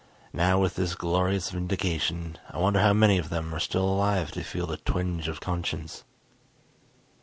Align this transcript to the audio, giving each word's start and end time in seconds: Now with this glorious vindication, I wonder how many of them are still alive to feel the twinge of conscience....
Now 0.33 0.59
with 0.59 0.77
this 0.77 0.95
glorious 0.95 1.51
vindication, 1.51 2.39
I 2.49 2.57
wonder 2.57 2.79
how 2.81 2.91
many 2.91 3.19
of 3.19 3.29
them 3.29 3.53
are 3.53 3.59
still 3.59 3.85
alive 3.87 4.31
to 4.31 4.41
feel 4.43 4.65
the 4.65 4.77
twinge 4.77 5.27
of 5.27 5.39
conscience.... 5.41 6.03